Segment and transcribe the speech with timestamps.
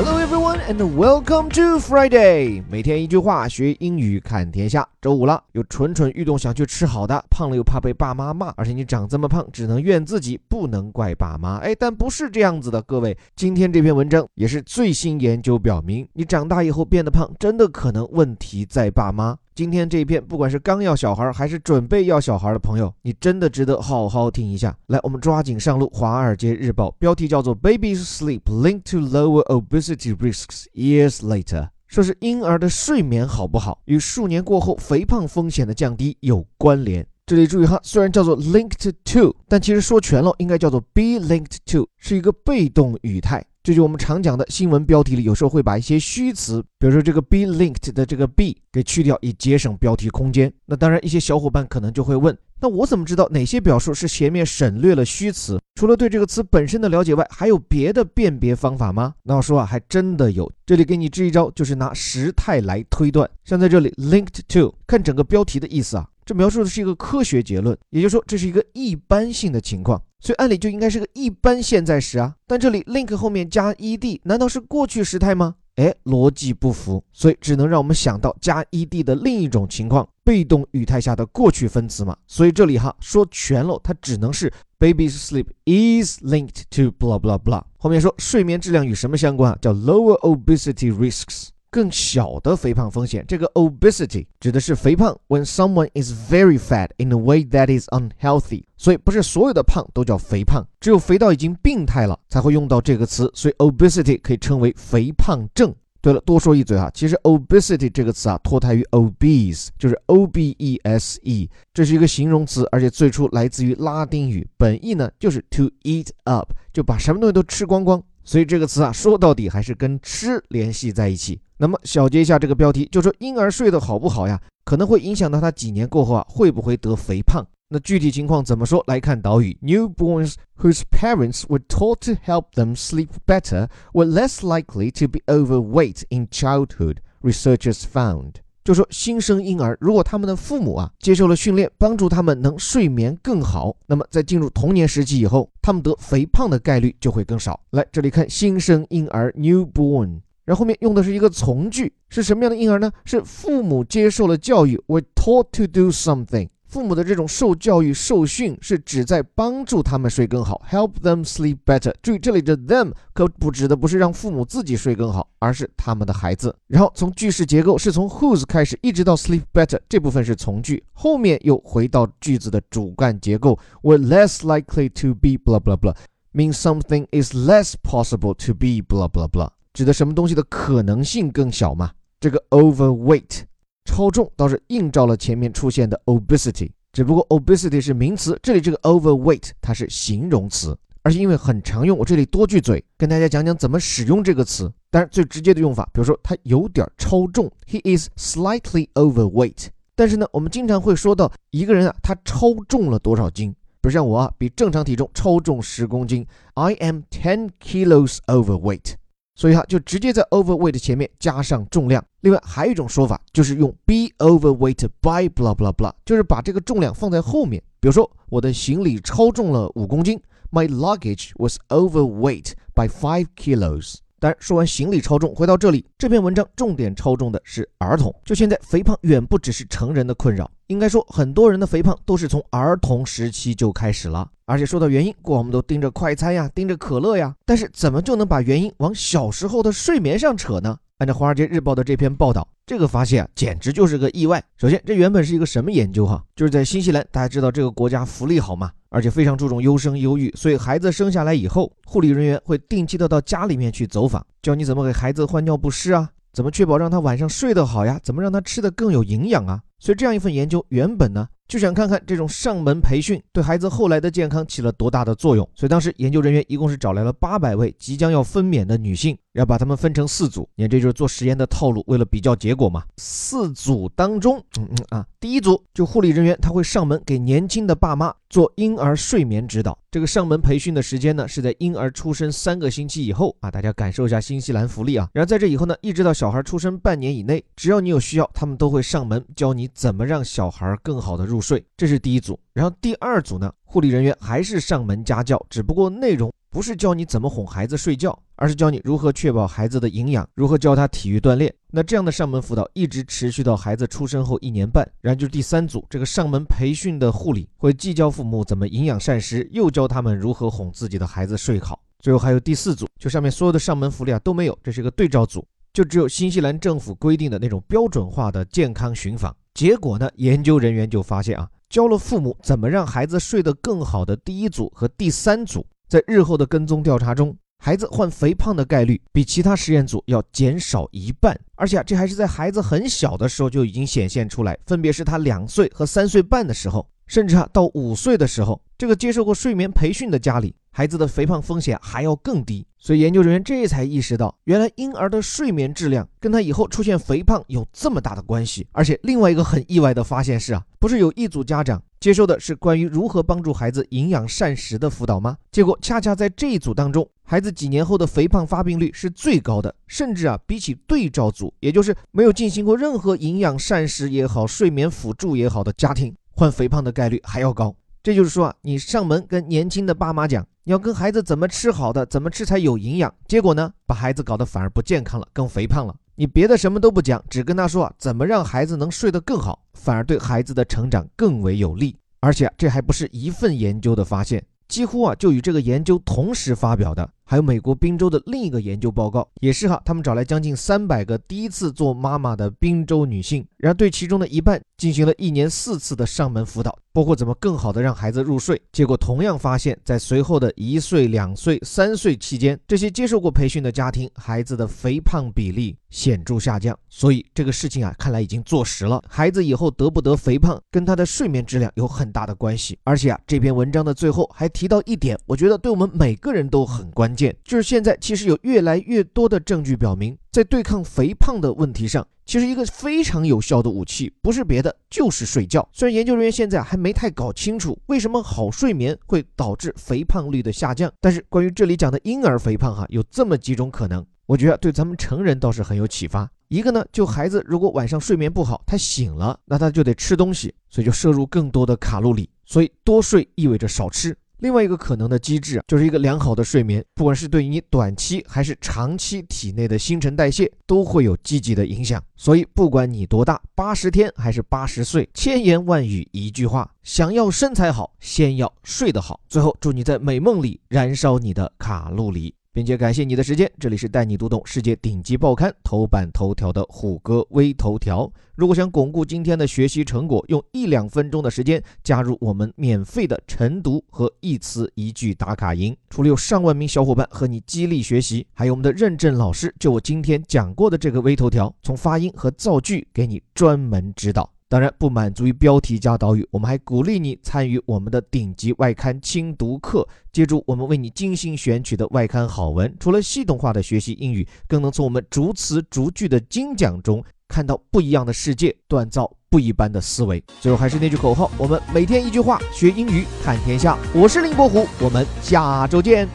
[0.00, 2.62] Hello everyone and welcome to Friday。
[2.70, 4.88] 每天一句话，学英语看天下。
[5.02, 11.56] 周五了，有蠢蠢欲动想去吃好的，胖了又怕被爸妈骂，而且你长这么胖，只能怨自己，不能怪爸妈。
[11.56, 13.18] 哎，但不是这样子的，各位。
[13.34, 19.36] 今天这篇文章也是最新研究表明，你长大以后变得胖，真的可能问题在爸妈。
[19.58, 24.72] 今天这一篇，不管是刚要小孩还是准备要小孩的朋友，你真的值得好好听一下。
[24.86, 37.04] 来，我们抓紧上路，《华尔街日报》标题叫做 “Baby's Sleep Linked to Lower Obesity Risks Years Later”，说是婴儿的睡眠好不好，与数年过后肥胖风险的降低有关联。
[37.26, 43.44] 这里注意哈，虽然叫做 “linked to”，但其实说全了应该叫做 “be linked to”，是一个被动语态。
[43.68, 50.50] 这就我们常讲的新闻标题里，有时候会把一些虚词，比如说这个 be linked 的这个 be 给去掉，以节省标题空间。
[50.64, 55.60] 那当然，一些小伙伴可能就会问，那我怎么知道哪些表述是前面省略了虚词？
[55.74, 59.12] 除了对这个词本身的了解外，还有别的辨别方法吗？
[59.22, 60.50] 那我说啊，还真的有。
[60.64, 63.28] 这里给你支一招，就是拿时态来推断。
[63.44, 70.02] 像在这里 linked to，看整个标题的意思啊，这描述的是一个科学结论，也就是说这是一个一般性的情况。
[70.20, 75.54] 所以按理就应该是个一般现在时啊，但这里 link 后面加 ed，难道是过去时态吗？
[75.76, 82.16] 哎，逻辑不符，所以只能让我们想到加 ed 的另一种情况，被动语态下的过去分词嘛。
[82.26, 87.62] 所以这里哈说全了，它只能是 baby's sleep is linked to blah blah blah。
[87.76, 89.58] 后面说睡眠质量与什么相关啊？
[89.62, 91.50] 叫 lower obesity risks。
[91.70, 98.64] 更小的肥胖风险，这个 obesity 指的是肥胖，when someone is very fat in a way that is unhealthy。
[98.76, 103.30] 所以不是所有的胖都叫肥胖，只有肥到已经病态了才会用到这个词。
[103.34, 105.74] 所以 obesity 可以称为肥胖症。
[106.00, 118.00] 对了，多说一嘴哈，其实 obesity 这个词啊脱胎于 obese，就是 o b e s e，这是一个形容词，而且最初来自于拉丁语，本意呢就是 to eat up，就把什么东西都吃光光。
[118.28, 121.40] 所以这个词啊，说到底还是跟吃联系在一起。
[121.56, 127.42] 那么小结一下这个标题，就说婴儿睡得好不好呀，可能会影响到他几年过后啊，会不会得肥胖。
[127.70, 128.84] 那具体情况怎么说？
[128.86, 136.02] 来看导语：Newborns whose parents were taught to help them sleep better were less likely to be overweight
[136.10, 136.98] in childhood.
[137.22, 138.42] Researchers found.
[138.64, 147.58] 就说新生婴儿，如果他们的父母啊接受了训练，帮助他们能睡眠更好，那么在进入童年时期以后，他们得肥胖的概率就会更少。
[147.70, 152.92] 来这里看新生婴儿 newborn，然后后面用的是一个从句，是什么样的婴儿呢？
[153.04, 156.48] 是父母接受了教育，were taught to do something。
[156.68, 161.94] 父母的这种受教育、受训是旨在帮助他们睡更好，help them sleep better。
[162.02, 166.54] 注意这里的 them 可不指的不是让父母自己睡更好，而是他们的孩子。
[166.66, 177.72] 然后从句式结构是从 whose 开始，一直到 sleep better 这部分是从句，后面又回到句子的主干结构，were less likely to be blah blah blah，means something is less
[177.82, 181.92] possible to be blah blah blah，指的什么东西的可能性更小嘛？
[182.20, 183.47] 这个 overweight。
[183.88, 194.70] 超重倒是映照了前面出现的 obesity，只不过 obesity 是名词，这里这个 overweight 它是形容词，而且因为很常用，我这里多句嘴跟大家讲讲怎么使用这个词。
[194.90, 199.68] 当然最直接的用法，比如说他有点超重，he is slightly overweight。
[199.94, 203.50] 但是呢，我们经常会说到一个人啊，他超重了多少斤？
[203.80, 208.94] 比如像我啊，比正常体重超重十公斤，I am ten kilos overweight。
[209.38, 212.04] 所以哈，就直接在 overweight 前面加上重量。
[212.22, 217.62] 另外还有一种说法，就是用 be overweight by blah blah blah，就是把这个重量放在后面。
[217.78, 223.98] 比如说，我的行李超重了五公斤，my luggage was overweight by five kilos。
[224.20, 228.14] 当然，说完行李超重，回到这里，这篇文章重点超重的是儿童。
[228.24, 234.28] 就现在，肥胖远不只是成人的困扰，应该说，很多人的肥胖都是从儿童时期就开始了。
[234.46, 240.78] 而且说到原因，过往我们都盯着快餐呀，盯着可乐呀，但是怎么就能把原因往小时候的睡眠上扯呢？
[240.98, 244.44] 按照《华尔街日报》的这篇报道，这个发现啊，简直就是个意外。
[244.58, 246.22] 首先，这原本是一个什么研究哈？
[246.36, 259.62] 就是在新西兰，大家知道这个国家福利好吗，而且非常注重优生优育，所以孩子生下来以后，护理人员会定期的到家里面去走访，教你怎么给孩子换尿不湿啊，怎么确保让他晚上睡得好呀，怎么让他吃得更有营养啊。
[259.78, 261.26] 所以这样一份研究原本呢。
[261.48, 270.46] 就想看看这种上门培训对孩子后来的健康起了多大的作用，所以当时研究人员一共是找来了八百位即将要分娩的女性，要把她们分成四组。
[270.56, 272.84] 你看，这就是做实验的套路，为了比较结果嘛。
[272.98, 279.76] 四组当中，嗯嗯啊，第一组就护理人员他会上门给年轻的爸妈做婴儿睡眠指导。
[279.90, 285.08] 这个上门培训的时间呢是在婴儿出生三个星期以后啊，大家感受一下新西兰福利啊。
[285.12, 291.38] 然后在这以后呢，一直到小孩出生半年以内，只要你有需要，他们都会上门教你怎么让小孩更好的入。
[291.40, 292.38] 睡，这是第一组。
[292.58, 301.54] 然后第二组呢，护理人员还是上门家教，只不过内容不是教你怎么哄孩子睡觉，而是教你如何确保孩子的营养，如何教他体育锻炼。
[301.70, 311.80] 那这样的上门辅导一直持续到孩子出生后一年半，然后就是第三组，这个上门培训的护理会既教父母怎么营养膳食，又教他们如何哄自己的孩子睡好。
[312.00, 319.32] 最后还有第四组，就上面所有的上门福利啊都没有，这是一个对照组，就只有新西兰政府规定的那种标准化的健康巡访。
[319.54, 321.48] 结果呢，研究人员就发现啊。
[321.68, 340.54] 教了父母怎么让孩子睡得更好的第一组和第三组，在日后的跟踪调查中，孩子患肥胖的概率比其他实验组要减少一半，而且啊，这还是在孩子很小的时候就已经显现出来，分别是他两岁和三岁半的时候，甚至啊到五岁的时候，这个接受过睡眠培训的家里。
[340.70, 348.66] 孩子的肥胖风险还要更低，所以研究人员这才意识到，原来婴儿的睡眠质量跟他以后出现肥胖有这么大的关系。
[348.72, 355.36] 而且另外一个很意外的发现是啊，不是有一组家长接受的是关于如何帮助孩子营养膳食的辅导吗？
[355.50, 367.74] 结果恰恰在这一组当中，孩子几年后的肥胖发病率是最高的，甚至啊比起对照组，也就是没有进行过任何营养膳食也好、睡眠辅助也好的家庭，患肥胖的概率还要高。
[368.08, 375.94] 这就是说啊，你上门跟年轻的爸妈讲，你要跟孩子怎么吃好的，怎么吃才有营养，结果呢，把孩子搞得反而不健康了，更肥胖了。
[376.14, 381.94] 你别的什么都不讲，只跟他说啊，怎么让孩子能睡得更好，反而对孩子的成长更为有利。
[382.20, 387.06] 而且这还不是一份研究的发现，几乎啊就与这个研究同时发表的。
[387.30, 398.58] 还有美国宾州的另一个研究报告，也是哈，他们找来将近三百个第一次做妈妈的宾州女性，然后对其中的一半进行了一年四次的上门辅导，包括怎么更好的让孩子入睡。
[398.72, 406.74] 结果同样发现，在随后的一岁、两岁、三岁期间，这些接受过培训的家庭孩子的肥胖比例显著下降。
[406.88, 412.78] 所以这个事情啊，看来已经坐实了，孩子以后得不得肥胖跟他的睡眠质量有很大的关系。
[412.84, 417.17] 而且啊，这篇文章的最后还提到一点，我觉得对我们每个人都很关键。
[417.42, 425.68] 就是现在，其实有越来越多的证据表明，在对抗肥胖的问题上，其实一个非常有效的武器不是别的，就是睡觉。
[425.72, 436.30] 虽然研究人员现在还没太搞清楚为什么好睡眠会导致肥胖率的下降，但是关于这里讲的婴儿肥胖，哈，有这么几种可能，我觉得对咱们成人倒是很有启发。
[436.48, 444.16] 一个呢，就孩子如果晚上睡眠不好，他醒了，那他就得吃东西，所以就摄入更多的卡路里，所以多睡意味着少吃。
[444.38, 452.02] 另外一个可能的机制，就是一个良好的睡眠，不管是对于你短期还是长期体内的新陈代谢，都会有积极的影响。
[452.16, 459.20] 所以，不管你多大，八十天还是八十岁，千言万语一句话：想要身材好，先要睡得好。
[459.28, 462.34] 最后，祝你在美梦里燃烧你的卡路里。
[462.58, 468.12] 并且感谢你的时间，这里是带你读懂世界顶级报刊头版头条的虎哥微头条。
[468.34, 484.28] 如果想巩固今天的学习成果，用一两分钟的时间加入我们免费的晨读和一词一句打卡营，除了有上万名小伙伴和你激励学习，还有我们的认证老师就我今天讲过的这个微头条，从发音和造句给你专门指导。
[484.50, 500.24] 当然不满足于标题加导语，我们还鼓励你参与我们的顶级外刊精读课，借助我们为你精心选取的外刊好文，除了系统化的学习英语，更能从我们逐词逐句的精讲中看到不一样的世界，锻造不一般的思维。
[500.40, 503.76] 最后还是那句口号：我们每天一句话，学英语看天下。
[503.94, 506.08] 我是林伯虎，我们下周见。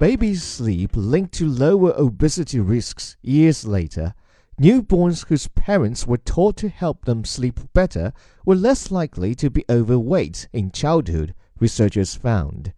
[0.00, 4.10] Baby's sleep linked to lower obesity risks years later.
[4.58, 8.12] Newborns whose parents were taught to help them sleep better
[8.46, 12.72] were less likely to be overweight in childhood, researchers found.